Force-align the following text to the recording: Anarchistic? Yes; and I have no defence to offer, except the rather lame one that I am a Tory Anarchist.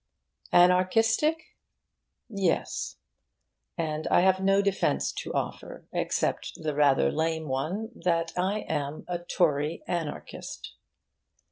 Anarchistic? 0.51 1.53
Yes; 2.27 2.97
and 3.77 4.07
I 4.07 4.21
have 4.21 4.39
no 4.39 4.59
defence 4.63 5.11
to 5.11 5.31
offer, 5.35 5.85
except 5.93 6.53
the 6.63 6.73
rather 6.73 7.11
lame 7.11 7.47
one 7.47 7.91
that 7.93 8.33
I 8.35 8.61
am 8.61 9.05
a 9.07 9.19
Tory 9.19 9.83
Anarchist. 9.87 10.73